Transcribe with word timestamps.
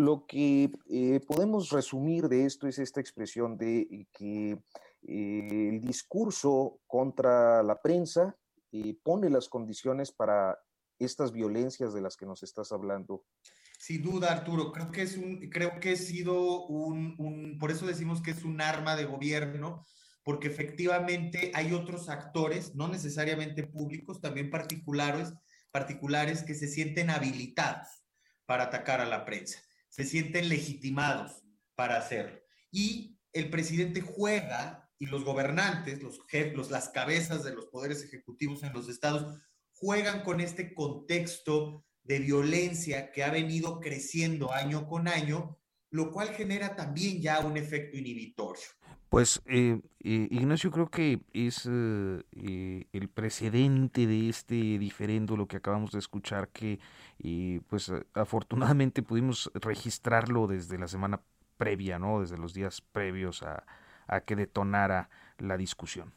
Lo 0.00 0.24
que 0.24 0.70
eh, 0.88 1.20
podemos 1.26 1.68
resumir 1.68 2.26
de 2.30 2.46
esto 2.46 2.66
es 2.66 2.78
esta 2.78 3.02
expresión 3.02 3.58
de 3.58 4.08
que 4.10 4.52
eh, 5.02 5.68
el 5.68 5.78
discurso 5.82 6.80
contra 6.86 7.62
la 7.62 7.82
prensa 7.82 8.34
eh, 8.72 8.96
pone 9.02 9.28
las 9.28 9.50
condiciones 9.50 10.10
para 10.10 10.58
estas 10.98 11.32
violencias 11.32 11.92
de 11.92 12.00
las 12.00 12.16
que 12.16 12.24
nos 12.24 12.42
estás 12.42 12.72
hablando. 12.72 13.26
Sin 13.78 14.00
duda, 14.02 14.32
Arturo, 14.32 14.72
creo 14.72 14.90
que 14.90 15.02
es 15.02 15.18
un, 15.18 15.50
creo 15.50 15.78
que 15.78 15.90
ha 15.90 15.96
sido 15.96 16.64
un, 16.68 17.14
un, 17.18 17.58
por 17.58 17.70
eso 17.70 17.84
decimos 17.84 18.22
que 18.22 18.30
es 18.30 18.42
un 18.42 18.62
arma 18.62 18.96
de 18.96 19.04
gobierno, 19.04 19.84
porque 20.22 20.48
efectivamente 20.48 21.52
hay 21.52 21.74
otros 21.74 22.08
actores, 22.08 22.74
no 22.74 22.88
necesariamente 22.88 23.66
públicos, 23.66 24.22
también 24.22 24.48
particulares, 24.48 25.34
particulares 25.70 26.42
que 26.42 26.54
se 26.54 26.68
sienten 26.68 27.10
habilitados 27.10 27.86
para 28.46 28.64
atacar 28.64 29.02
a 29.02 29.06
la 29.06 29.26
prensa, 29.26 29.60
se 29.90 30.04
sienten 30.04 30.48
legitimados 30.48 31.42
para 31.74 31.98
hacerlo. 31.98 32.40
Y 32.70 33.18
el 33.32 33.50
presidente 33.50 34.00
juega 34.00 34.90
y 34.98 35.06
los 35.06 35.24
gobernantes, 35.24 36.02
los, 36.02 36.70
las 36.70 36.88
cabezas 36.90 37.44
de 37.44 37.54
los 37.54 37.66
poderes 37.66 38.02
ejecutivos 38.02 38.62
en 38.62 38.72
los 38.72 38.88
estados, 38.88 39.40
juegan 39.72 40.22
con 40.22 40.40
este 40.40 40.74
contexto 40.74 41.84
de 42.02 42.18
violencia 42.18 43.12
que 43.12 43.24
ha 43.24 43.30
venido 43.30 43.80
creciendo 43.80 44.52
año 44.52 44.86
con 44.86 45.08
año, 45.08 45.58
lo 45.90 46.12
cual 46.12 46.28
genera 46.28 46.76
también 46.76 47.20
ya 47.20 47.40
un 47.40 47.56
efecto 47.56 47.96
inhibitorio. 47.96 48.62
Pues 49.10 49.42
eh, 49.46 49.80
eh, 50.04 50.28
Ignacio, 50.30 50.70
creo 50.70 50.88
que 50.88 51.18
es 51.32 51.68
eh, 51.68 52.22
eh 52.32 52.84
el 52.92 53.08
precedente 53.08 54.06
de 54.06 54.28
este 54.28 54.54
diferendo 54.54 55.36
lo 55.36 55.46
que 55.46 55.56
acabamos 55.56 55.90
de 55.90 55.98
escuchar, 55.98 56.48
que 56.48 56.78
pues 57.68 57.92
afortunadamente 58.14 59.02
pudimos 59.02 59.50
registrarlo 59.54 60.46
desde 60.46 60.78
la 60.78 60.86
semana 60.86 61.20
previa, 61.58 61.98
¿no? 61.98 62.20
Desde 62.20 62.38
los 62.38 62.54
días 62.54 62.80
previos 62.80 63.42
a, 63.42 63.64
a 64.06 64.20
que 64.20 64.36
detonara 64.36 65.10
la 65.38 65.56
discusión. 65.56 66.12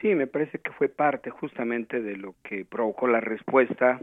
Sí, 0.00 0.14
me 0.16 0.26
parece 0.26 0.58
que 0.58 0.72
fue 0.72 0.88
parte 0.88 1.30
justamente 1.30 2.02
de 2.02 2.16
lo 2.16 2.34
que 2.42 2.64
provocó 2.64 3.06
la 3.06 3.20
respuesta 3.20 4.00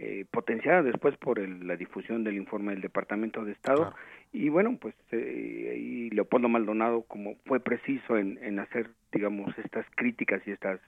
eh, 0.00 0.26
potenciada 0.30 0.84
después 0.84 1.16
por 1.16 1.40
la 1.40 1.74
difusión 1.74 2.22
del 2.22 2.36
informe 2.36 2.70
del 2.70 2.82
Departamento 2.82 3.44
de 3.44 3.50
Estado. 3.50 3.92
Y 4.32 4.48
bueno, 4.50 4.76
pues 4.80 4.94
eh, 5.12 6.08
Leopoldo 6.12 6.48
Maldonado, 6.48 7.02
como 7.02 7.36
fue 7.46 7.60
preciso 7.60 8.16
en, 8.16 8.38
en 8.42 8.58
hacer, 8.58 8.90
digamos, 9.12 9.56
estas 9.58 9.86
críticas 9.96 10.42
y 10.46 10.52
estas 10.52 10.80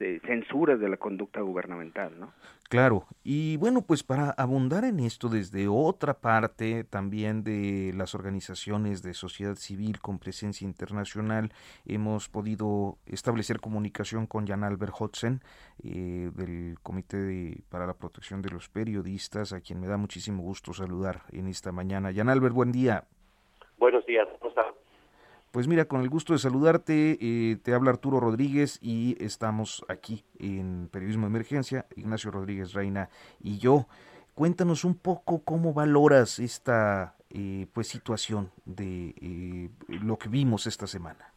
eh, 0.00 0.20
censuras 0.26 0.78
de 0.78 0.88
la 0.88 0.96
conducta 0.96 1.40
gubernamental, 1.40 2.18
¿no? 2.18 2.32
Claro, 2.68 3.04
y 3.22 3.56
bueno, 3.58 3.82
pues 3.82 4.02
para 4.02 4.30
abundar 4.30 4.84
en 4.84 4.98
esto 4.98 5.28
desde 5.28 5.68
otra 5.68 6.14
parte 6.14 6.82
también 6.82 7.44
de 7.44 7.92
las 7.94 8.14
organizaciones 8.14 9.02
de 9.02 9.14
sociedad 9.14 9.54
civil 9.54 10.00
con 10.00 10.18
presencia 10.18 10.64
internacional, 10.64 11.52
hemos 11.86 12.28
podido 12.28 12.98
establecer 13.06 13.60
comunicación 13.60 14.26
con 14.26 14.46
Jan 14.46 14.64
Albert 14.64 14.94
Hodsen 14.98 15.40
eh, 15.84 16.30
del 16.34 16.76
Comité 16.82 17.62
para 17.70 17.86
la 17.86 17.94
Protección 17.94 18.42
de 18.42 18.50
los 18.50 18.68
Periodistas, 18.68 19.52
a 19.52 19.60
quien 19.60 19.80
me 19.80 19.86
da 19.86 19.96
muchísimo 19.96 20.42
gusto 20.42 20.72
saludar 20.72 21.22
en 21.32 21.46
esta 21.46 21.70
mañana. 21.70 22.12
Jan 22.12 22.28
Albert, 22.28 22.54
buen 22.54 22.72
día. 22.72 23.04
Buenos 23.78 24.04
días, 24.06 24.26
¿cómo 24.40 24.48
estás? 24.50 24.66
Pues 25.56 25.68
mira, 25.68 25.86
con 25.86 26.02
el 26.02 26.10
gusto 26.10 26.34
de 26.34 26.38
saludarte, 26.38 27.16
eh, 27.18 27.56
te 27.56 27.72
habla 27.72 27.88
Arturo 27.88 28.20
Rodríguez 28.20 28.78
y 28.82 29.16
estamos 29.24 29.86
aquí 29.88 30.22
en 30.38 30.90
Periodismo 30.92 31.22
de 31.22 31.30
Emergencia, 31.30 31.86
Ignacio 31.96 32.30
Rodríguez 32.30 32.74
Reina 32.74 33.08
y 33.40 33.56
yo. 33.56 33.86
Cuéntanos 34.34 34.84
un 34.84 34.96
poco 34.96 35.38
cómo 35.44 35.72
valoras 35.72 36.40
esta 36.40 37.14
eh, 37.30 37.68
pues 37.72 37.88
situación 37.88 38.50
de 38.66 39.14
eh, 39.18 39.70
lo 39.88 40.18
que 40.18 40.28
vimos 40.28 40.66
esta 40.66 40.86
semana. 40.86 41.32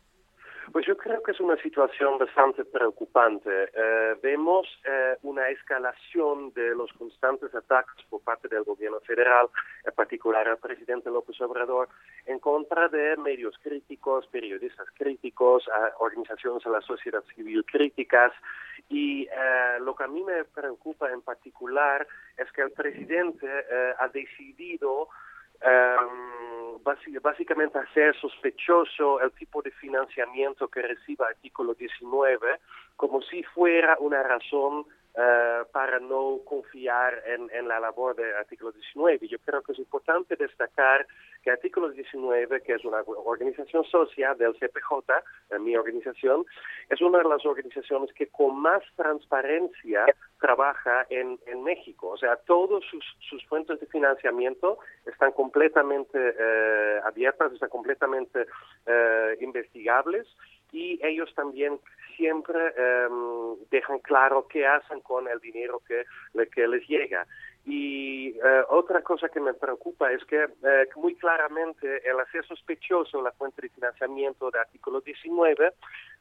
Que 1.30 1.34
es 1.34 1.42
una 1.42 1.62
situación 1.62 2.18
bastante 2.18 2.66
preocupante. 2.66 3.70
Eh, 3.72 4.16
vemos 4.20 4.66
eh, 4.84 5.16
una 5.22 5.48
escalación 5.50 6.52
de 6.54 6.74
los 6.74 6.92
constantes 6.94 7.54
ataques 7.54 8.04
por 8.10 8.24
parte 8.24 8.48
del 8.48 8.64
gobierno 8.64 9.00
federal, 9.02 9.48
en 9.86 9.94
particular 9.94 10.48
al 10.48 10.58
presidente 10.58 11.12
López 11.12 11.40
Obrador, 11.42 11.88
en 12.26 12.40
contra 12.40 12.88
de 12.88 13.16
medios 13.18 13.56
críticos, 13.62 14.26
periodistas 14.32 14.88
críticos, 14.96 15.70
organizaciones 16.00 16.64
de 16.64 16.72
la 16.72 16.82
sociedad 16.82 17.24
civil 17.36 17.64
críticas. 17.64 18.34
Y 18.90 19.28
eh, 19.28 19.78
lo 19.82 19.96
que 19.96 20.06
a 20.06 20.08
mí 20.08 20.24
me 20.24 20.46
preocupa 20.46 21.12
en 21.12 21.22
particular 21.22 22.08
es 22.38 22.52
que 22.54 22.64
el 22.64 22.72
presidente 22.72 23.48
ha 24.00 24.08
decidido 24.08 25.10
Um, 25.62 26.59
básicamente 26.84 27.78
hacer 27.78 28.16
sospechoso 28.20 29.22
el 29.22 29.32
tipo 29.32 29.62
de 29.62 29.72
financiamiento 29.72 30.68
que 30.68 30.82
recibe 30.82 31.26
artículo 31.26 31.74
19 31.74 32.60
como 32.96 33.22
si 33.22 33.44
fuera 33.44 33.98
una 34.00 34.22
razón 34.24 34.86
uh, 35.16 35.70
para 35.72 36.00
no 36.00 36.40
confiar 36.46 37.24
en, 37.26 37.68
la 37.68 37.80
labor 37.80 38.16
de 38.16 38.36
artículo 38.36 38.72
19. 38.72 39.28
Yo 39.28 39.38
creo 39.40 39.62
que 39.62 39.74
es 39.74 39.80
importante 39.80 40.36
destacar 40.36 41.06
que 41.44 41.52
artículo 41.52 41.90
19, 41.90 42.62
que 42.62 42.74
es 42.74 42.84
una 42.84 43.02
organización 43.02 43.84
social 43.86 44.38
del 44.38 44.54
CPJ, 44.54 45.60
mi 45.60 45.76
organización, 45.76 46.46
es 46.90 47.02
una 47.02 47.20
de 47.20 47.30
las 47.30 47.46
organizaciones 47.46 48.12
que 48.14 48.28
con 48.28 48.60
más 48.60 48.84
transparencia 48.96 50.06
trabaja 50.40 51.06
en, 51.10 51.40
México. 51.64 52.10
O 52.10 52.18
sea, 52.18 52.38
todos 52.38 52.84
sus, 52.90 53.04
sus 53.30 53.46
fuentes 53.46 53.80
de 53.80 53.86
financiamiento 53.88 54.80
están 55.06 55.32
completamente 55.34 56.18
eh, 56.18 57.00
abiertas, 57.04 57.52
están 57.52 57.70
completamente 57.70 58.46
eh, 58.86 59.38
investigables 59.42 60.26
y 60.72 61.00
ellos 61.04 61.34
también 61.36 61.80
siempre 62.16 62.60
eh, 62.78 63.08
dejan 63.72 64.00
claro 64.00 64.48
qué 64.48 64.68
hacen 64.68 65.00
con 65.02 65.28
el 65.28 65.40
dinero 65.40 65.82
que, 65.88 66.06
que 66.54 66.68
les 66.68 66.88
llega. 66.88 67.26
Y 67.70 68.30
eh, 68.30 68.64
otra 68.70 69.04
cosa 69.04 69.30
que 69.30 69.40
me 69.40 69.54
preocupa 69.54 70.12
es 70.12 70.26
que 70.26 70.44
eh, 70.44 70.90
muy 70.96 71.14
claramente 71.16 72.02
el 72.10 72.20
hacer 72.20 72.44
sospechoso 72.48 73.22
la 73.22 73.32
fuente 73.34 73.62
de 73.62 73.70
financiamiento 73.70 74.50
de 74.50 74.60
artículo 74.60 75.02
19 75.02 75.74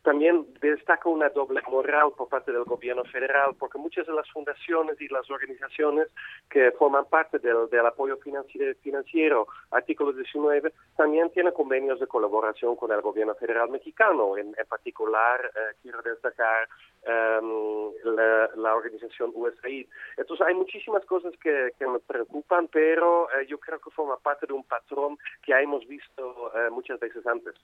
también 0.03 0.47
destaca 0.61 1.09
una 1.09 1.29
doble 1.31 1.63
moral 1.69 2.13
por 2.17 2.29
parte 2.29 2.53
del 2.53 2.65
gobierno 2.65 3.05
federal, 3.05 3.57
porque 3.59 3.79
muchas 3.79 4.07
de 4.07 4.13
las 4.13 4.31
fundaciones 4.31 5.01
y 5.01 5.09
las 5.09 5.29
organizaciones 5.31 6.09
que 6.51 6.71
forman 6.73 7.07
parte 7.07 7.39
del, 7.39 7.69
del 7.71 7.87
apoyo 7.87 8.17
financiero, 8.19 8.75
financiero, 8.83 9.49
artículo 9.71 10.13
19, 10.13 10.73
también 10.97 11.31
tienen 11.31 11.53
convenios 11.53 11.99
de 11.99 12.07
colaboración 12.07 12.77
con 12.77 12.93
el 12.93 13.01
gobierno 13.01 13.35
federal 13.35 13.71
mexicano. 13.71 14.37
En, 14.37 14.55
en 14.57 14.67
particular, 14.69 15.45
eh, 15.47 15.75
quiero 15.83 16.01
destacar 16.03 16.69
um, 17.09 17.93
la, 18.05 18.51
la, 18.57 18.75
organización 18.75 19.33
USAID. 19.35 19.87
Entonces, 20.17 20.47
hay 20.47 20.55
muchísimas 20.55 21.05
cosas 21.07 21.33
que, 21.43 21.71
que 21.79 21.87
me 21.87 21.99
preocupan, 22.01 22.69
pero 22.69 23.29
eh, 23.33 23.47
yo 23.49 23.59
creo 23.59 23.79
que 23.81 23.91
forma 23.91 24.17
parte 24.19 24.47
de 24.47 24.53
un 24.53 24.65
patrón 24.65 25.19
que 25.43 25.53
hemos 25.53 25.87
visto 25.87 26.53
eh, 26.55 26.71
muchas 26.71 27.01
veces 27.01 27.27
antes. 27.27 27.55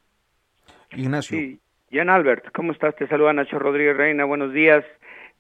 Ignacio. 0.93 1.39
Sí. 1.39 1.61
Jan 1.93 2.11
Albert, 2.11 2.51
¿cómo 2.53 2.73
estás? 2.73 2.97
Te 2.97 3.07
saluda 3.07 3.33
Nacho 3.33 3.59
Rodríguez 3.59 3.97
Reina, 3.97 4.25
buenos 4.25 4.53
días. 4.53 4.85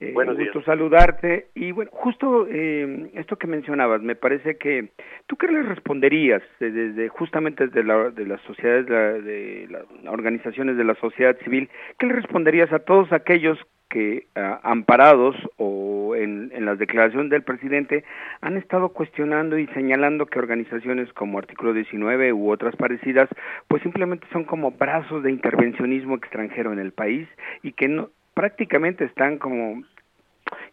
Eh, 0.01 0.13
buenos 0.13 0.37
gusto 0.37 0.59
días. 0.59 0.65
saludarte. 0.67 1.49
Y 1.55 1.73
bueno, 1.73 1.91
justo 1.93 2.47
eh, 2.49 3.11
esto 3.15 3.37
que 3.37 3.47
mencionabas, 3.47 4.03
me 4.03 4.15
parece 4.15 4.57
que 4.57 4.91
tú 5.27 5.37
qué 5.37 5.49
le 5.49 5.63
responderías 5.63 6.43
desde 6.61 7.09
justamente 7.09 7.67
desde 7.67 7.85
la, 7.85 8.11
de 8.11 8.27
las 8.27 8.41
sociedades, 8.43 8.87
de, 8.87 9.23
de 9.23 9.69
las 9.69 9.85
organizaciones 10.07 10.77
de 10.77 10.85
la 10.85 10.95
sociedad 10.97 11.37
civil, 11.43 11.69
¿qué 11.99 12.07
le 12.07 12.15
responderías 12.15 12.73
a 12.73 12.81
todos 12.81 13.13
aquellos 13.13 13.59
que 13.95 14.27
uh, 14.35 14.59
amparados 14.65 15.37
o 15.57 16.17
en, 16.17 16.51
en 16.53 16.65
las 16.65 16.81
declaraciones 16.81 17.31
del 17.31 17.45
presidente 17.45 18.03
han 18.41 18.57
estado 18.57 18.89
cuestionando 18.89 19.57
y 19.57 19.69
señalando 19.69 20.27
que 20.27 20.41
organizaciones 20.41 21.13
como 21.13 21.39
Artículo 21.39 21.73
19 21.73 22.33
u 22.33 22.51
otras 22.51 22.75
parecidas 22.75 23.29
pues 23.69 23.83
simplemente 23.83 24.27
son 24.33 24.43
como 24.43 24.73
brazos 24.73 25.23
de 25.23 25.31
intervencionismo 25.31 26.17
extranjero 26.17 26.73
en 26.73 26.81
el 26.81 26.91
país 26.91 27.29
y 27.63 27.71
que 27.71 27.87
no 27.87 28.11
prácticamente 28.35 29.05
están 29.05 29.39
como 29.39 29.85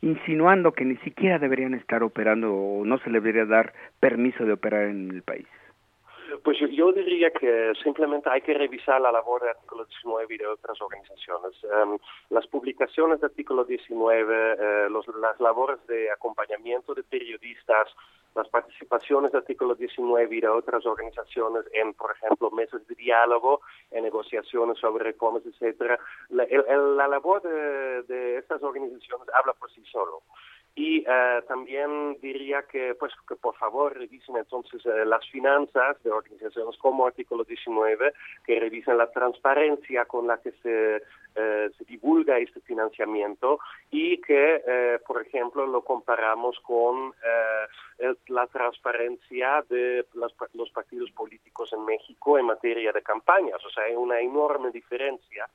insinuando 0.02 0.72
que 0.72 0.86
ni 0.86 0.98
siquiera 0.98 1.38
deberían 1.38 1.76
estar 1.76 2.02
operando 2.02 2.52
o 2.52 2.86
no 2.86 2.98
se 2.98 3.12
les 3.12 3.22
debería 3.22 3.46
dar 3.46 3.72
permiso 4.00 4.46
de 4.46 4.54
operar 4.54 4.86
en 4.86 5.12
el 5.12 5.22
país. 5.22 5.46
Pues 6.44 6.58
yo, 6.60 6.92
diría 6.92 7.32
que 7.32 7.74
simplemente 7.84 8.30
hay 8.30 8.42
que 8.42 8.54
revisar 8.54 9.02
la 9.02 9.12
labor 9.12 9.44
de 9.44 9.50
artículo 9.50 9.86
19 9.86 10.34
y 10.34 10.38
de 10.38 10.48
otras 10.48 10.82
organizaciones. 10.82 11.52
Em, 11.64 11.98
las 12.30 12.48
publicaciones 12.48 13.20
de 13.20 13.28
artículo 13.28 13.66
19, 13.66 14.54
eh, 14.54 14.90
las 15.20 15.40
labores 15.40 15.86
de 15.88 16.10
acompañamiento 16.12 16.94
de 16.94 17.04
periodistas, 17.04 17.90
las 18.34 18.48
participaciones 18.48 19.32
de 19.34 19.40
artículo 19.40 19.76
19 19.76 20.36
y 20.36 20.42
de 20.42 20.48
otras 20.48 20.86
organizaciones 20.86 21.66
en, 21.74 21.94
por 21.94 22.12
ejemplo, 22.12 22.50
mesas 22.52 22.86
de 22.88 22.96
diálogo, 22.96 23.62
en 23.92 24.04
negociaciones 24.04 24.78
sobre 24.80 25.04
reformas, 25.04 25.46
etcétera. 25.46 26.00
La, 26.30 26.46
la 26.46 27.08
labor 27.08 27.42
de, 27.42 28.04
de 28.04 28.38
estas 28.38 28.64
organizaciones 28.64 29.28
habla 29.34 29.54
por 29.54 29.70
sí 29.72 29.84
solo. 29.92 30.22
Y 30.74 31.04
eh, 31.06 31.42
también 31.50 32.18
diría 32.22 32.64
que, 32.64 32.96
pues, 32.96 33.12
que 33.28 33.36
por 33.36 33.56
favor 33.58 33.94
revisen 33.94 34.38
entonces 34.38 34.86
eh, 34.86 35.06
las 35.06 35.28
finanzas 35.30 36.02
de 36.02 36.12
organizaciones 36.12 36.78
como 36.78 37.06
Artículo 37.06 37.44
19, 37.44 38.14
que 38.46 38.60
revisen 38.60 38.98
la 38.98 39.12
transparencia 39.12 40.06
con 40.06 40.28
la 40.28 40.38
que 40.38 40.54
se, 40.64 41.04
eh, 41.36 41.72
se 41.78 41.84
divulga 41.84 42.40
este 42.40 42.62
financiamiento 42.62 43.60
y 43.90 44.22
que, 44.22 45.00
por 45.06 45.22
ejemplo, 45.22 45.68
lo 45.68 45.82
comparamos 45.84 46.58
con 46.62 47.14
la 48.28 48.48
transparencia 48.48 49.64
de 49.70 50.06
los, 50.14 50.34
los 50.54 50.70
partidos 50.72 51.12
políticos 51.12 51.74
en 51.74 51.84
México 51.84 52.40
en 52.40 52.46
materia 52.46 52.94
de 52.94 53.02
campañas. 53.02 53.64
O 53.66 53.70
sea, 53.70 53.84
hay 53.84 53.96
una 53.96 54.20
enorme 54.22 54.72
diferencia. 54.72 55.48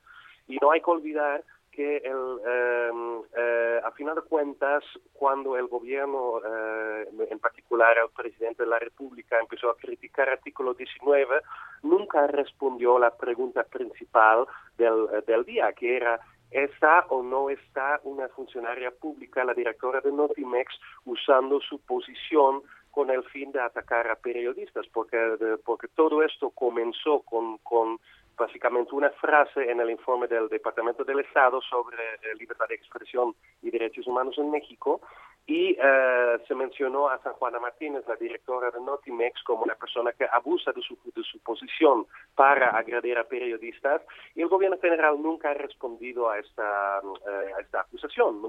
Y 0.46 0.58
no 0.60 0.70
hay 0.70 0.80
que 0.80 0.90
olvidar 0.90 1.42
que 1.76 1.99
el, 1.99 2.40
em, 2.46 3.23
eh, 3.37 3.81
a 3.84 3.90
final 3.90 4.14
de 4.14 4.23
cuentas, 4.23 4.82
cuando 5.12 5.58
el 5.58 5.67
gobierno, 5.67 6.40
eh, 6.43 7.06
en 7.31 7.38
particular 7.38 7.99
el 7.99 8.08
presidente 8.17 8.62
de 8.62 8.70
la 8.70 8.78
República, 8.78 9.38
empezó 9.38 9.69
a 9.69 9.76
criticar 9.76 10.31
artículo 10.31 10.73
19, 10.73 11.43
nunca 11.82 12.26
respondió 12.28 12.99
la 12.99 13.14
pregunta 13.14 13.62
principal 13.64 14.46
del, 14.78 15.23
del 15.26 15.44
día, 15.44 15.70
que 15.75 15.99
era 15.99 16.19
¿Está 16.50 17.05
o 17.11 17.23
no 17.23 17.50
está 17.50 18.00
una 18.05 18.28
funcionaria 18.28 18.90
pública, 18.93 19.44
la 19.44 19.52
directora 19.52 20.00
de 20.00 20.12
Notimex, 20.12 20.73
usando 21.05 21.61
su 21.61 21.81
posición 21.81 22.62
con 22.93 23.11
el 23.11 23.25
fin 23.25 23.50
de 23.50 23.61
atacar 23.61 24.08
a 24.08 24.14
periodistas? 24.14 24.87
Porque, 24.93 25.19
porque 25.64 25.88
todo 25.88 26.23
esto 26.23 26.50
comenzó 26.50 27.20
con, 27.20 27.58
con 27.58 27.99
básicamente 28.37 28.94
una 28.94 29.11
frase 29.11 29.71
en 29.71 29.81
el 29.81 29.91
informe 29.91 30.27
del 30.27 30.49
Departamento 30.49 31.05
del 31.05 31.21
Estado 31.21 31.61
sobre 31.62 31.97
eh, 31.97 32.35
libertad 32.38 32.67
de 32.69 32.75
expresión 32.75 33.35
y 33.62 33.71
derechos 33.71 34.06
humanos 34.06 34.37
en 34.38 34.50
México 34.50 35.00
y 35.47 35.77
eh, 35.81 36.38
se 36.47 36.55
mencionó 36.55 37.09
a 37.09 37.23
San 37.23 37.35
Juana 37.35 37.61
Martínez, 37.61 38.05
la 38.09 38.17
directora 38.17 38.71
de 38.71 38.81
Notimex, 38.81 39.43
como 39.44 39.62
una 39.62 39.77
persona 39.77 40.12
que 40.12 40.27
abusa 40.31 40.73
de 40.73 40.83
su, 40.83 40.99
de 41.15 41.23
su 41.23 41.38
posición 41.38 42.05
para 42.35 42.71
agredir 42.71 43.17
a 43.17 43.25
periodistas 43.25 44.03
y 44.35 44.43
el 44.43 44.49
gobierno 44.49 44.77
general 44.79 45.23
nunca 45.23 45.50
ha 45.50 45.55
respondido 45.55 46.29
a 46.29 46.38
esta, 46.38 46.99
eh, 46.99 47.53
a 47.56 47.61
esta 47.61 47.81
acusación, 47.81 48.43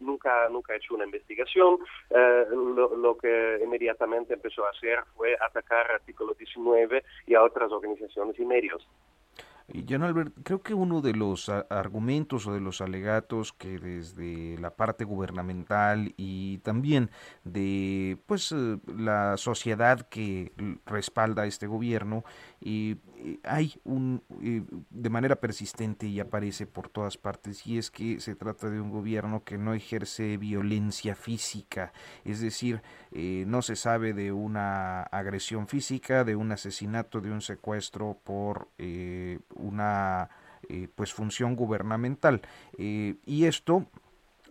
nunca, 0.00 0.48
nunca 0.50 0.72
ha 0.74 0.76
hecho 0.76 0.94
una 0.94 1.04
investigación, 1.04 1.78
lo, 2.10 2.96
lo, 2.96 3.16
que 3.16 3.60
inmediatamente 3.62 4.34
empezó 4.34 4.66
a 4.66 4.70
hacer 4.70 4.98
fue 5.16 5.34
atacar 5.40 5.90
artículo 5.90 6.34
19 6.34 7.02
y 7.26 7.34
a 7.34 7.42
otras 7.42 7.72
organizaciones 7.72 8.38
y 8.38 8.44
medios. 8.44 8.86
Jan 9.88 10.02
Albert, 10.02 10.34
creo 10.42 10.62
que 10.62 10.74
uno 10.74 11.00
de 11.00 11.14
los 11.14 11.48
argumentos 11.48 12.46
o 12.46 12.52
de 12.52 12.60
los 12.60 12.80
alegatos 12.80 13.52
que 13.52 13.78
desde 13.78 14.58
la 14.58 14.76
parte 14.76 15.04
gubernamental 15.04 16.12
y 16.16 16.58
también 16.58 17.10
de 17.44 18.18
pues 18.26 18.52
eh, 18.52 18.78
la 18.86 19.36
sociedad 19.36 20.08
que 20.08 20.52
respalda 20.84 21.42
a 21.42 21.46
este 21.46 21.66
gobierno 21.66 22.24
y 22.60 22.98
hay 23.44 23.74
un 23.84 24.22
de 24.90 25.10
manera 25.10 25.36
persistente 25.36 26.06
y 26.06 26.20
aparece 26.20 26.66
por 26.66 26.88
todas 26.88 27.16
partes 27.16 27.66
y 27.66 27.78
es 27.78 27.90
que 27.90 28.20
se 28.20 28.34
trata 28.34 28.68
de 28.68 28.80
un 28.80 28.90
gobierno 28.90 29.44
que 29.44 29.58
no 29.58 29.74
ejerce 29.74 30.36
violencia 30.36 31.14
física, 31.14 31.92
es 32.24 32.40
decir, 32.40 32.82
eh, 33.12 33.44
no 33.46 33.62
se 33.62 33.76
sabe 33.76 34.12
de 34.12 34.32
una 34.32 35.02
agresión 35.02 35.66
física, 35.66 36.24
de 36.24 36.36
un 36.36 36.52
asesinato, 36.52 37.20
de 37.20 37.30
un 37.30 37.40
secuestro 37.40 38.18
por 38.24 38.68
eh, 38.78 39.38
una 39.62 40.28
eh, 40.68 40.88
pues 40.94 41.12
función 41.12 41.56
gubernamental. 41.56 42.42
Y 42.76 43.44
esto 43.44 43.86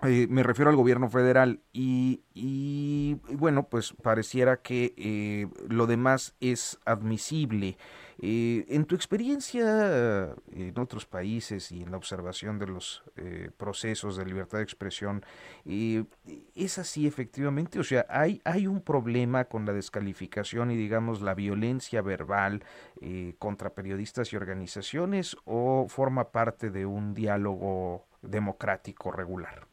me 0.02 0.42
refiero 0.42 0.72
al 0.72 0.75
gobierno 0.75 1.10
federal 1.10 1.60
y, 1.74 2.22
y, 2.34 3.18
bueno 3.36 3.68
pues 3.69 3.94
pareciera 3.94 4.58
que 4.58 5.48
lo 5.69 5.86
demás 5.86 6.34
es 6.40 6.80
admisible 6.86 7.78
eh, 8.23 8.65
en 8.68 8.85
tu 8.85 8.94
experiencia 8.94 9.63
eh, 9.65 10.33
en 10.51 10.77
otros 10.77 11.07
países 11.07 11.71
y 11.71 11.81
en 11.81 11.89
la 11.89 11.97
observación 11.97 12.59
de 12.59 12.68
los 12.68 13.03
eh, 13.18 13.50
procesos 13.57 14.15
de 14.15 14.25
libertad 14.25 14.59
de 14.59 14.63
expresión, 14.63 15.25
¿es 15.65 16.77
así 16.77 17.07
efectivamente? 17.07 17.79
O 17.79 17.83
sea, 17.83 18.06
¿hay, 18.09 18.39
¿hay 18.45 18.68
un 18.68 18.81
problema 18.81 19.45
con 19.45 19.65
la 19.65 19.73
descalificación 19.73 20.69
y 20.69 20.75
digamos 20.75 21.21
la 21.23 21.33
violencia 21.33 22.03
verbal 22.03 22.63
contra 23.39 23.71
periodistas 23.71 24.31
y 24.33 24.35
organizaciones 24.35 25.35
o 25.45 25.88
forma 25.88 26.31
parte 26.31 26.69
de 26.69 26.85
un 26.85 27.15
diálogo 27.15 28.06
democrático 28.21 29.12
regular? 29.12 29.65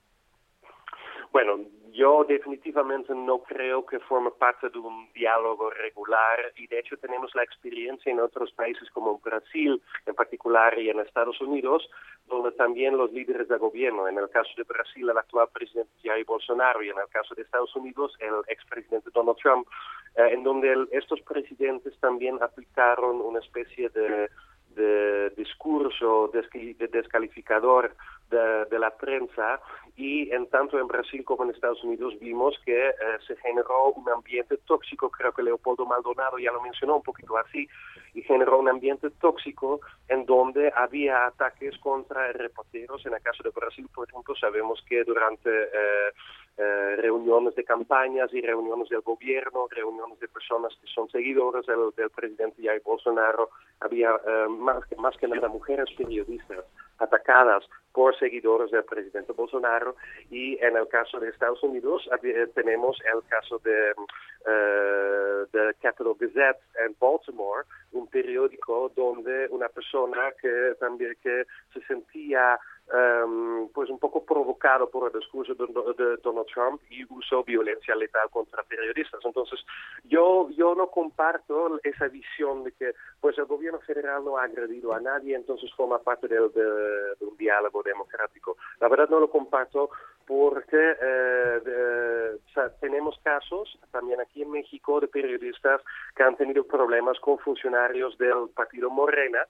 Bueno, 1.33 1.59
yo 1.99 2.25
definitivamente 2.29 3.13
no 3.13 3.43
creo 3.43 3.85
que 3.85 3.99
forme 3.99 4.31
parte 4.31 4.69
de 4.69 4.79
un 4.79 5.13
diálogo 5.13 5.69
regular 5.71 6.53
y 6.55 6.69
de 6.69 6.79
hecho 6.79 6.97
tenemos 6.97 7.35
la 7.35 7.43
experiencia 7.43 8.13
en 8.13 8.21
otros 8.21 8.53
países 8.53 8.89
como 8.93 9.19
Brasil 9.19 9.83
en 10.07 10.15
particular 10.15 10.79
y 10.79 10.91
en 10.91 11.01
Estados 11.01 11.41
Unidos, 11.41 11.91
donde 12.29 12.53
también 12.53 12.97
los 12.97 13.13
líderes 13.13 13.49
de 13.49 13.57
gobierno, 13.59 14.07
en 14.07 14.17
el 14.17 14.31
caso 14.31 14.49
de 14.57 14.63
Brasil 14.63 15.11
el 15.11 15.19
actual 15.19 15.49
presidente 15.53 15.91
Jair 16.05 16.25
Bolsonaro 16.25 16.85
y 16.85 16.91
en 16.91 16.99
el 16.99 17.09
caso 17.09 17.35
de 17.35 17.43
Estados 17.43 17.75
Unidos 17.75 18.17
el 18.21 18.45
expresidente 18.47 19.11
Donald 19.13 19.39
Trump, 19.39 19.67
eh, 20.15 20.29
en 20.31 20.45
donde 20.45 20.87
estos 20.93 21.21
presidentes 21.23 21.99
también 21.99 22.41
aplicaron 22.41 23.21
una 23.21 23.41
especie 23.41 23.89
de 23.89 24.31
discurso 25.37 26.31
descalificador 26.33 27.93
de, 28.31 28.79
la 28.79 28.91
prensa 28.97 29.61
y 29.97 30.31
en 30.31 30.47
tanto 30.49 30.79
en 30.79 30.87
Brasil 30.87 31.25
como 31.25 31.45
en 31.45 31.51
Estados 31.51 31.83
Unidos 31.83 32.15
vimos 32.21 32.57
que 32.65 32.89
eh, 32.89 32.95
se 33.27 33.37
generó 33.37 33.91
un 33.91 34.09
ambiente 34.09 34.57
tóxico, 34.67 35.11
creo 35.11 35.33
que 35.33 35.43
Leopoldo 35.43 35.85
Maldonado 35.85 36.39
ya 36.39 36.53
lo 36.53 36.61
mencionó 36.61 36.97
un 36.97 37.03
poquito 37.03 37.37
así, 37.37 37.67
y 38.15 38.23
generó 38.23 38.59
un 38.59 38.69
ambiente 38.69 39.11
tóxico 39.11 39.81
en 40.09 40.25
donde 40.27 40.73
había 40.75 41.27
ataques 41.27 41.77
contra 41.79 42.33
reporteros. 42.33 43.05
En 43.07 43.15
el 43.15 43.23
caso 43.23 43.43
de 43.43 43.51
Brasil, 43.51 43.89
por 43.95 44.09
ejemplo, 44.09 44.35
sabemos 44.37 44.83
que 44.89 45.05
durante 45.05 45.51
eh, 45.51 46.13
eh, 46.57 46.97
reuniones 46.97 47.55
de 47.55 47.63
campañas 47.63 48.35
y 48.35 48.41
reuniones 48.41 48.89
del 48.89 49.03
gobierno, 49.03 49.69
reuniones 49.71 50.19
de 50.19 50.27
personas 50.27 50.77
que 50.81 50.89
son 50.89 51.09
seguidores 51.11 51.65
del, 51.67 52.11
presidente 52.11 52.61
Jair 52.61 52.83
Bolsonaro, 52.83 53.51
había 53.79 54.11
eh, 54.27 54.49
más, 54.49 54.83
más 54.97 55.17
que 55.19 55.29
nada 55.29 55.49
mujeres 55.49 55.89
periodistas 55.97 56.65
atacadas 56.99 57.65
por 57.93 58.18
seguidores 58.19 58.71
del 58.71 58.85
presidente 58.85 59.33
Bolsonaro 59.33 59.97
y 60.31 60.59
en 60.63 60.77
el 60.77 60.89
caso 60.89 61.19
de 61.21 61.29
Estados 61.29 61.63
Unidos 61.63 62.09
eh, 62.23 62.47
tenemos 62.55 62.99
el 63.13 63.23
caso 63.29 63.59
de, 63.59 63.93
de 65.53 65.75
Capital 65.81 66.15
Gazette 66.19 66.61
en 66.85 66.97
Baltimore, 67.01 67.65
un 67.93 68.07
periódico 68.09 68.91
donde 68.95 69.49
una 69.51 69.69
persona 69.69 70.33
que 70.41 70.75
también 70.79 71.17
que 71.23 71.45
se 71.73 71.81
sentía 71.87 72.59
um, 72.93 73.69
pues 73.71 73.91
un 73.91 73.99
poco 73.99 74.25
provocado 74.25 74.89
por 74.91 75.11
el 75.11 75.19
discurso 75.19 75.55
de, 75.55 75.67
de, 75.67 76.17
Donald 76.19 76.47
Trump 76.53 76.83
y 76.91 77.05
usó 77.13 77.45
violencia 77.45 77.95
letal 77.95 78.29
contra 78.31 78.63
periodistas. 78.63 79.21
Entonces, 79.25 79.61
yo, 80.05 80.49
yo 80.51 80.75
no 80.75 80.89
comparto 80.89 81.81
esa 81.83 82.09
visión 82.09 82.65
de 82.65 82.73
que 82.73 82.95
pues 83.21 83.37
el 83.39 83.45
gobierno 83.45 83.81
federal 83.81 84.25
no 84.25 84.39
ha 84.39 84.45
agredido 84.45 84.93
a 84.93 85.01
nadie, 85.01 85.35
entonces 85.35 85.73
forma 85.75 85.99
parte 85.99 86.29
de, 86.29 86.37
de 86.39 87.27
un 87.27 87.37
diálogo 87.37 87.83
democrático. 87.83 88.57
La 88.81 88.89
verdad 88.89 89.09
no 89.09 89.21
lo 89.21 89.31
comparto 89.31 89.91
porque 90.27 90.97
eh, 91.01 92.39
sea, 92.53 92.69
tenemos 92.81 93.19
casos 93.23 93.79
también 93.91 94.21
aquí 94.21 94.43
en 94.43 94.51
México 94.51 95.01
de 95.01 95.09
periodistas 95.09 95.81
que 96.15 96.23
han 96.23 96.37
tenido 96.37 96.65
problemas 96.65 97.19
con 97.21 97.39
funcionarios 97.39 98.17
del 98.19 98.51
partido 98.55 98.91
Morena, 98.91 99.47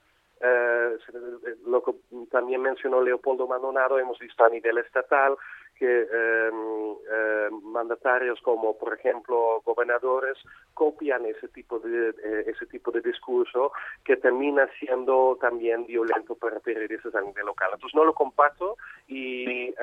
lo 1.66 1.82
que 1.82 1.92
también 2.30 2.62
mencionó 2.62 3.02
Leopoldo 3.02 3.46
Maldonado, 3.46 3.98
hemos 3.98 4.18
visto 4.18 4.44
a 4.44 4.48
nivel 4.48 4.78
estatal 4.78 5.36
que 5.78 6.02
em, 6.02 6.96
em, 7.10 7.62
mandatarios 7.62 8.40
como, 8.40 8.76
por 8.76 8.94
ejemplo, 8.94 9.62
gobernadores 9.64 10.36
copian 10.74 11.24
ese 11.26 11.48
tipo 11.48 11.78
de 11.78 12.10
eh, 12.10 12.44
ese 12.46 12.66
tipo 12.66 12.90
de 12.90 13.00
discurso 13.00 13.72
que 14.04 14.16
termina 14.16 14.68
siendo 14.78 15.38
también 15.40 15.86
violento 15.86 16.34
para 16.34 16.58
periodistas 16.60 17.14
a 17.14 17.20
nivel 17.20 17.46
local. 17.46 17.70
Entonces 17.74 17.94
no 17.94 18.04
lo 18.04 18.14
comparto 18.14 18.76
y 19.06 19.68
eh, 19.68 19.74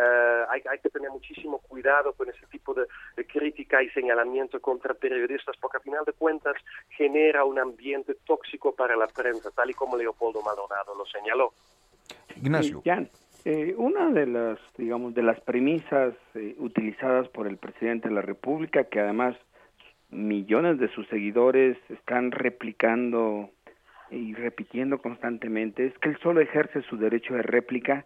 hay, 0.50 0.62
hay, 0.70 0.80
que 0.80 0.90
tener 0.90 1.10
muchísimo 1.10 1.60
cuidado 1.60 2.14
con 2.14 2.30
ese 2.30 2.46
tipo 2.48 2.74
de, 2.74 2.86
de, 3.16 3.26
crítica 3.26 3.82
y 3.82 3.90
señalamiento 3.90 4.60
contra 4.60 4.94
periodistas 4.94 5.56
porque 5.60 5.78
al 5.78 5.84
final 5.84 6.06
de 6.06 6.14
cuentas 6.14 6.56
genera 6.90 7.46
un 7.46 7.58
ambiente 7.58 8.16
tóxico 8.26 8.76
para 8.76 8.96
la 8.96 9.08
prensa, 9.08 9.52
tal 9.52 9.70
y 9.70 9.74
como 9.74 9.98
Leopoldo 9.98 10.42
Maldonado 10.42 10.94
lo 10.96 11.06
señaló. 11.06 11.54
Ignacio. 12.36 12.82
Eh, 13.46 13.76
una 13.78 14.10
de 14.10 14.26
las, 14.26 14.58
digamos, 14.76 15.14
de 15.14 15.22
las 15.22 15.40
premisas 15.42 16.16
eh, 16.34 16.56
utilizadas 16.58 17.30
por 17.30 17.46
el 17.46 17.58
presidente 17.58 18.10
de 18.10 18.16
la 18.16 18.24
República, 18.24 18.86
que 18.86 19.00
además 19.00 19.36
millones 20.10 20.80
de 20.80 20.88
sus 20.90 21.08
seguidores 21.10 21.78
están 21.90 22.32
replicando 22.32 23.52
y 24.10 24.34
repitiendo 24.34 24.98
constantemente, 24.98 25.86
es 25.86 25.98
que 26.00 26.10
él 26.10 26.18
solo 26.24 26.42
ejerce 26.42 26.82
su 26.84 26.98
derecho 26.98 27.36
de 27.36 27.44
réplica 27.44 28.06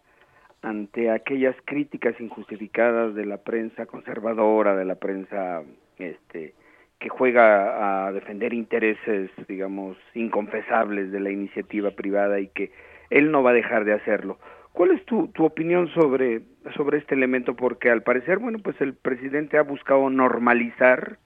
ante 0.60 1.10
aquellas 1.10 1.56
críticas 1.64 2.20
injustificadas 2.20 3.14
de 3.14 3.24
la 3.24 3.38
prensa 3.38 3.86
conservadora, 3.86 4.76
de 4.76 4.84
la 4.84 4.96
prensa 4.96 5.62
este 5.98 6.52
que 6.98 7.08
juega 7.08 8.06
a 8.06 8.12
defender 8.12 8.52
intereses, 8.52 9.30
digamos, 9.48 9.96
inconfesables 10.12 11.10
de 11.10 11.20
la 11.20 11.30
iniciativa 11.30 11.92
privada 11.92 12.40
y 12.40 12.48
que 12.48 12.72
él 13.08 13.30
no 13.30 13.42
va 13.42 13.52
a 13.52 13.54
dejar 13.54 13.86
de 13.86 13.94
hacerlo. 13.94 14.38
¿Cuál 14.72 14.92
es 14.92 15.04
tu, 15.04 15.28
tu 15.28 15.44
opinión 15.44 15.88
sobre, 15.88 16.42
sobre 16.76 16.98
este 16.98 17.14
elemento? 17.14 17.54
Porque 17.54 17.90
al 17.90 18.02
parecer, 18.02 18.38
bueno, 18.38 18.58
pues 18.58 18.80
el 18.80 18.94
presidente 18.94 19.58
ha 19.58 19.62
buscado 19.62 20.08
normalizar 20.10 21.18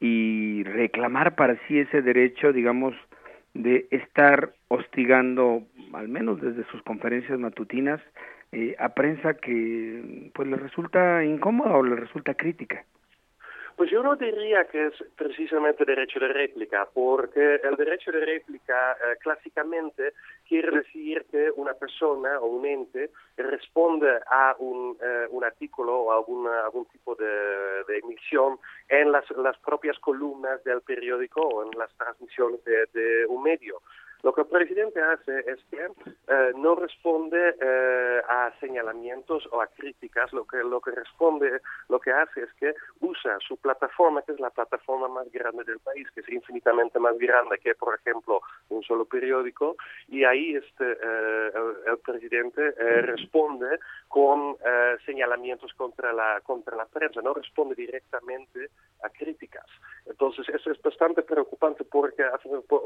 y 0.00 0.62
reclamar 0.64 1.34
para 1.34 1.56
sí 1.66 1.78
ese 1.78 2.02
derecho, 2.02 2.52
digamos, 2.52 2.94
de 3.54 3.86
estar 3.90 4.52
hostigando, 4.68 5.62
al 5.92 6.08
menos 6.08 6.40
desde 6.40 6.64
sus 6.70 6.82
conferencias 6.82 7.38
matutinas, 7.38 8.00
eh, 8.52 8.76
a 8.78 8.90
prensa 8.90 9.34
que 9.34 10.30
pues 10.34 10.48
le 10.48 10.56
resulta 10.56 11.24
incómoda 11.24 11.76
o 11.76 11.82
le 11.82 11.96
resulta 11.96 12.34
crítica. 12.34 12.84
Pues 13.76 13.90
yo 13.90 14.04
no 14.04 14.14
diría 14.14 14.66
que 14.66 14.86
es 14.86 14.94
precisamente 15.16 15.84
derecho 15.84 16.20
de 16.20 16.28
réplica, 16.28 16.88
porque 16.94 17.56
el 17.56 17.74
derecho 17.74 18.12
de 18.12 18.24
réplica 18.24 18.92
eh, 18.92 19.16
clásicamente 19.20 20.12
quiere 20.46 20.70
decir 20.78 21.26
que 21.28 21.50
una 21.56 21.74
persona 21.74 22.38
o 22.38 22.46
un 22.46 22.64
ente 22.66 23.10
responde 23.36 24.20
a 24.30 24.54
un, 24.60 24.96
eh, 25.02 25.26
un 25.28 25.42
artículo 25.42 25.92
o 25.92 26.12
alguna, 26.12 26.64
algún 26.64 26.84
tipo 26.86 27.16
de, 27.16 27.24
emisión 27.98 28.58
en 28.88 29.10
las, 29.10 29.28
las, 29.32 29.58
propias 29.58 29.98
columnas 29.98 30.62
del 30.64 30.80
periódico 30.82 31.40
o 31.40 31.64
en 31.64 31.78
las 31.78 31.92
transmisiones 31.96 32.62
de 32.64 33.26
un 33.28 33.42
medio. 33.42 33.82
Lo 34.24 34.32
que 34.32 34.40
el 34.40 34.46
presidente 34.46 35.02
hace 35.02 35.40
es 35.40 35.62
que 35.70 35.84
eh, 35.84 36.52
no 36.56 36.74
responde 36.74 37.56
eh, 37.60 38.22
a 38.26 38.50
señalamientos 38.58 39.46
o 39.52 39.60
a 39.60 39.66
críticas, 39.66 40.32
lo 40.32 40.46
que, 40.46 40.56
lo 40.64 40.80
que 40.80 40.92
responde, 40.92 41.60
lo 41.90 42.00
que 42.00 42.10
hace 42.10 42.44
es 42.44 42.52
que 42.54 42.74
usa 43.00 43.36
su 43.46 43.58
plataforma, 43.58 44.22
que 44.22 44.32
es 44.32 44.40
la 44.40 44.48
plataforma 44.48 45.08
más 45.08 45.30
grande 45.30 45.64
del 45.64 45.78
país, 45.80 46.10
que 46.12 46.20
es 46.20 46.28
infinitamente 46.30 46.98
más 46.98 47.18
grande 47.18 47.58
que, 47.58 47.74
por 47.74 47.94
ejemplo, 47.96 48.40
un 48.70 48.82
solo 48.82 49.04
periódico, 49.04 49.76
y 50.08 50.24
ahí 50.24 50.56
este, 50.56 50.92
eh, 50.92 51.52
el, 51.94 51.98
presidente 51.98 52.70
responde 53.02 53.78
con 54.08 54.56
señalamientos 55.06 55.72
contra 55.74 56.12
la, 56.12 56.40
contra 56.42 56.76
la 56.76 56.86
prensa, 56.86 57.20
no 57.22 57.34
responde 57.34 57.74
directamente 57.74 58.70
a 59.02 59.08
críticas. 59.10 59.66
Entonces, 60.06 60.48
eso 60.48 60.70
es 60.70 60.80
bastante 60.82 61.22
preocupante 61.22 61.84
porque, 61.84 62.24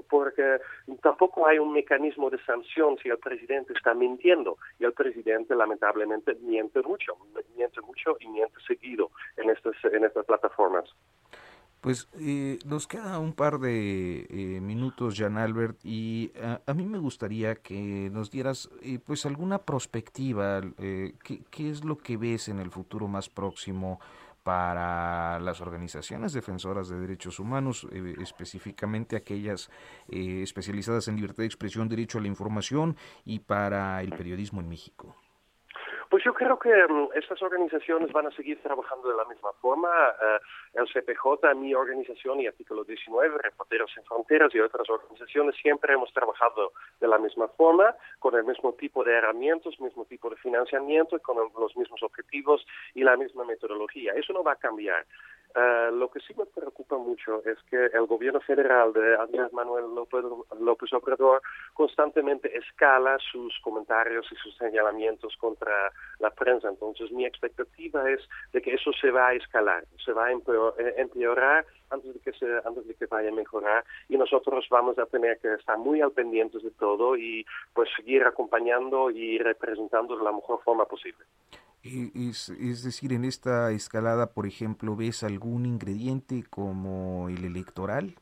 porque 0.09 0.59
tampoco 1.03 1.47
hay 1.47 1.59
un 1.59 1.73
mecanismo 1.73 2.31
de 2.31 2.43
sanción 2.45 2.97
si 3.03 3.09
el 3.09 3.19
presidente 3.19 3.73
está 3.73 3.95
mintiendo. 3.95 4.57
Y 4.79 4.85
el 4.85 4.93
presidente, 4.93 5.55
lamentablemente, 5.55 6.35
miente 6.41 6.81
mucho, 6.83 7.17
miente 7.57 7.81
mucho 7.81 8.17
y 8.21 8.29
miente 8.29 8.59
seguido 8.67 9.11
en 9.37 9.51
estas, 9.51 9.75
en 9.85 10.05
estas 10.05 10.25
plataformas. 10.27 10.89
Pues 11.81 12.09
eh, 12.19 12.59
nos 12.65 12.89
queda 12.89 13.21
un 13.21 13.33
par 13.33 13.61
de 13.61 14.27
eh, 14.29 14.61
minutos, 14.61 15.15
Jan 15.17 15.39
Albert, 15.39 15.79
y 15.85 16.33
a, 16.67 16.75
mí 16.75 16.85
me 16.87 16.99
gustaría 16.99 17.55
que 17.55 18.11
nos 18.13 18.33
dieras 18.33 18.69
eh, 18.83 18.99
pues 18.99 19.25
alguna 19.27 19.59
perspectiva, 19.59 20.61
eh, 20.79 21.15
¿qué, 21.23 21.43
¿qué, 21.51 21.71
es 21.71 21.85
lo 21.85 21.97
que 21.97 22.17
ves 22.17 22.49
en 22.49 22.59
el 22.59 22.73
futuro 22.73 23.07
más 23.07 23.29
próximo 23.29 24.01
para 24.43 25.39
las 25.39 25.61
organizaciones 25.61 26.33
defensoras 26.33 26.89
de 26.89 26.99
derechos 26.99 27.39
humanos, 27.39 27.87
eh, 27.93 28.17
específicamente 28.21 29.15
aquellas 29.15 29.71
especializadas 30.09 31.07
en 31.07 31.15
libertad 31.15 31.43
de 31.43 31.47
expresión, 31.47 31.89
derecho 31.89 32.19
a 32.19 32.23
la 32.23 32.29
información 32.29 32.97
y 33.25 33.39
para 33.39 34.03
el 34.03 34.11
periodismo 34.11 34.61
en 34.61 34.69
México? 34.69 35.15
Pues 36.11 36.25
yo 36.25 36.33
creo 36.33 36.59
que 36.59 36.71
um, 36.71 37.11
estas 37.15 37.43
organizaciones 37.43 38.11
van 38.13 38.27
a 38.27 38.31
seguir 38.31 38.63
trabajando 38.63 39.11
de 39.11 39.17
la 39.17 39.27
misma 39.27 39.53
forma. 39.61 39.89
Uh, 39.89 40.81
el 40.81 40.87
CPJ, 40.87 41.55
mi 41.55 41.75
organización 41.75 42.41
y 42.41 42.47
Artículo 42.47 42.83
19, 42.85 43.37
Reporteros 43.39 43.91
sin 43.93 44.05
Fronteras 44.05 44.55
y 44.55 44.61
otras 44.61 44.89
organizaciones 44.89 45.55
siempre 45.61 45.93
hemos 45.93 46.11
trabajado 46.15 46.73
de 46.99 47.09
la 47.09 47.19
misma 47.19 47.49
forma, 47.49 47.95
con 48.21 48.35
el 48.37 48.45
mismo 48.45 48.73
tipo 48.73 49.05
de 49.05 49.13
herramientas, 49.13 49.79
mismo 49.81 50.07
tipo 50.07 50.31
de 50.31 50.37
financiamiento, 50.37 51.19
con 51.21 51.37
los 51.37 51.77
mismos 51.77 52.03
objetivos 52.03 52.65
y 52.95 53.03
la 53.05 53.17
misma 53.17 53.45
metodología. 53.45 54.15
Eso 54.15 54.33
no 54.33 54.43
va 54.43 54.53
a 54.53 54.57
cambiar. 54.57 55.05
Uh, 55.57 55.91
lo 55.95 56.11
que 56.11 56.21
sí 56.21 56.35
me 56.37 56.45
preocupa 56.45 56.99
mucho 56.99 57.43
es 57.45 57.57
que 57.71 57.87
el 57.87 58.07
gobierno 58.07 58.39
federal 58.41 58.93
de 58.93 59.17
Andrés 59.17 59.51
Manuel 59.53 59.95
López, 59.95 60.23
López 60.61 60.93
Obrador 60.93 61.41
constantemente 61.73 62.55
escala 62.57 63.17
sus 63.33 63.59
comentarios 63.61 64.27
y 64.31 64.37
sus 64.37 64.55
señalamientos 64.57 65.37
contra 65.39 65.91
la 66.19 66.31
prensa. 66.31 66.69
Entonces, 66.69 67.11
mi 67.13 67.25
expectativa 67.25 68.11
es 68.11 68.21
de 68.53 68.61
que 68.61 68.75
eso 68.75 68.91
se 69.01 69.11
va 69.11 69.29
a 69.29 69.35
escalar, 69.35 69.85
se 70.05 70.13
va 70.13 70.27
a 70.27 70.33
eh, 70.33 70.95
empeorar 70.97 71.67
antes 71.91 72.15
de 72.15 72.21
que 72.21 72.33
se, 72.33 72.47
antes 72.65 72.87
de 72.87 72.95
que 72.95 73.07
vaya 73.07 73.31
a 73.31 73.35
mejorar 73.35 73.85
y 74.09 74.17
nosotros 74.17 74.67
vamos 74.71 74.99
a 74.99 75.07
tener 75.07 75.39
que 75.39 75.55
estar 75.55 75.79
muy 75.79 76.01
al 76.01 76.13
pendientes 76.13 76.63
de 76.63 76.71
todo 76.73 77.17
y 77.17 77.47
pues 77.73 77.89
seguir 77.97 78.25
acompañando 78.25 79.11
y 79.11 79.39
representando 79.39 80.17
de 80.17 80.25
la 80.25 80.33
mejor 80.33 80.63
forma 80.63 80.85
posible. 80.85 81.25
Es, 81.83 82.49
es, 82.51 82.85
decir, 82.85 83.13
en 83.13 83.25
esta 83.25 83.71
escalada, 83.71 84.33
por 84.33 84.47
ejemplo, 84.47 84.97
¿ves 84.97 85.23
algún 85.23 85.65
ingrediente 85.65 86.45
como 86.51 87.29
el 87.29 87.45
electoral? 87.45 88.17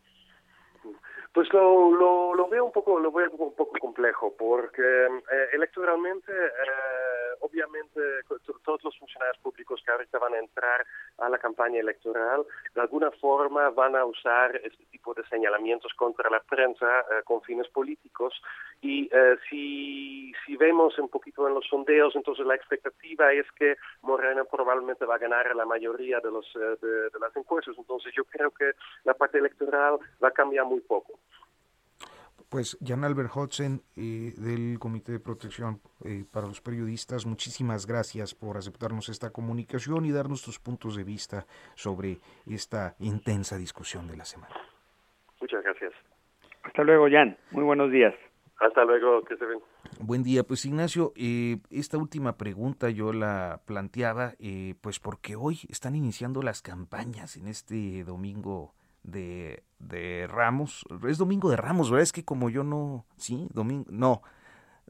Pues 1.33 1.53
lo, 1.53 1.91
lo, 1.91 2.35
lo 2.35 2.49
veo 2.49 2.65
un 2.65 2.73
poco, 2.73 2.99
lo 2.99 3.11
veo 3.13 3.31
un 3.31 3.55
poco 3.55 3.79
complejo, 3.79 4.35
porque 4.39 4.83
eh, 4.83 5.49
electoralmente, 5.53 6.33
eh, 6.33 7.26
obviamente, 7.47 8.01
todos 8.65 8.83
los 8.85 8.99
funcionarios 8.99 9.39
públicos 9.39 9.81
que 9.85 9.93
ahorita 9.93 10.19
van 10.19 10.35
a 10.35 10.39
entrar 10.39 10.87
a 11.19 11.29
la 11.29 11.39
campaña 11.39 11.81
electoral, 11.81 12.45
de 12.75 12.81
alguna 12.81 13.11
forma 13.13 13.71
van 13.71 13.97
a 13.97 14.05
usar 14.05 14.57
este 14.57 14.85
tipo 14.87 15.15
de 15.15 15.25
señalamientos 15.29 15.93
contra 15.95 16.29
la 16.31 16.41
prensa 16.41 17.01
eh, 17.01 17.23
con 17.25 17.43
fines 17.43 17.69
políticos. 17.69 18.35
Y 18.83 19.09
eh, 19.13 19.37
si, 19.49 20.33
si 20.45 20.57
vemos 20.57 20.99
un 20.99 21.09
poquito 21.09 21.47
en 21.49 21.55
los 21.55 21.67
sondeos, 21.67 22.15
entonces 22.15 22.45
la 22.45 22.55
expectativa 22.55 23.33
es 23.33 23.47
que 23.53 23.77
Morena 24.03 24.45
probablemente 24.45 25.05
va 25.05 25.15
a 25.15 25.19
ganar 25.19 25.55
la 25.55 25.65
mayoría 25.65 26.21
de, 26.21 26.31
los, 26.31 26.47
eh, 26.57 26.77
de, 26.81 27.11
de 27.11 27.19
las 27.21 27.35
encuestas. 27.37 27.75
Entonces 27.79 28.13
yo 28.15 28.25
creo 28.25 28.51
que 28.51 28.73
la 29.05 29.15
parte 29.15 29.39
electoral 29.39 29.99
va 30.23 30.29
a 30.29 30.33
cambiar 30.33 30.67
muy 30.67 30.81
poco. 30.81 31.19
Pues 32.49 32.79
Jan 32.85 33.05
Albert 33.05 33.31
Hodgson 33.35 33.83
eh, 33.97 34.33
del 34.37 34.79
Comité 34.79 35.13
de 35.13 35.21
Protección 35.21 35.81
eh, 36.05 36.25
para 36.31 36.47
los 36.47 36.61
Periodistas, 36.61 37.27
muchísimas 37.27 37.87
gracias 37.87 38.35
por 38.35 38.57
aceptarnos 38.57 39.09
esta 39.09 39.31
comunicación 39.31 40.05
y 40.05 40.13
darnos 40.13 40.43
tus 40.43 40.61
puntos 40.61 40.97
de 40.97 41.05
vista 41.05 41.47
sobre 41.75 42.19
esta 42.47 42.95
intensa 43.01 43.57
discusión 43.57 44.07
de 44.07 44.17
la 44.17 44.25
semana. 44.25 44.55
Muchas 45.41 45.63
gracias. 45.65 45.93
Hasta 46.63 46.83
luego, 46.83 47.09
Jan. 47.11 47.37
Muy 47.51 47.65
buenos 47.65 47.91
días. 47.91 48.15
Hasta 48.59 48.85
luego, 48.85 49.23
que 49.23 49.37
se 49.37 49.45
ven. 49.45 49.61
Buen 50.01 50.23
día, 50.23 50.43
pues 50.43 50.65
Ignacio, 50.65 51.13
eh, 51.17 51.59
esta 51.71 51.99
última 51.99 52.37
pregunta 52.37 52.91
yo 52.91 53.13
la 53.13 53.61
planteaba, 53.67 54.33
eh, 54.39 54.75
pues 54.81 54.99
porque 54.99 55.37
hoy 55.37 55.61
están 55.69 55.95
iniciando 55.95 56.43
las 56.43 56.63
campañas 56.63 57.37
en 57.37 57.49
este 57.49 58.03
domingo 58.05 58.75
de, 59.07 59.63
de 59.79 60.27
Ramos. 60.29 60.85
Es 61.09 61.19
domingo 61.19 61.49
de 61.51 61.57
Ramos, 61.57 61.91
¿verdad? 61.91 62.03
Es 62.03 62.13
que 62.13 62.25
como 62.25 62.51
yo 62.51 62.65
no. 62.65 63.07
Sí, 63.17 63.49
domingo. 63.53 63.87
No, 63.91 64.23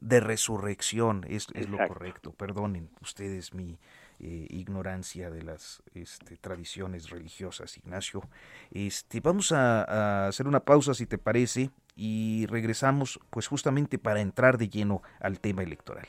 de 0.01 0.21
resurrección 0.21 1.25
es, 1.29 1.47
es 1.55 1.69
lo 1.69 1.79
correcto. 1.87 2.33
Perdonen 2.33 2.91
ustedes 3.01 3.55
mi 3.55 3.79
eh, 4.19 4.47
ignorancia 4.51 5.31
de 5.31 5.43
las 5.43 5.83
este, 5.95 6.37
tradiciones 6.37 7.11
religiosas, 7.11 7.77
Ignacio. 7.79 8.23
Este, 8.71 9.21
vamos 9.21 9.53
a, 9.53 9.85
a 9.85 10.29
hacer 10.29 10.47
una 10.47 10.61
pausa, 10.61 10.95
si 10.95 11.07
te 11.07 11.19
parece, 11.19 11.71
y 11.95 12.47
regresamos, 12.47 13.21
pues 13.31 13.47
justamente 13.47 13.99
para 13.99 14.21
entrar 14.21 14.59
de 14.59 14.69
lleno 14.69 15.03
al 15.21 15.41
tema 15.41 15.63
electoral. 15.63 16.07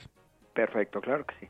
Perfecto, 0.54 1.02
claro 1.02 1.26
que 1.26 1.36
sí. 1.40 1.50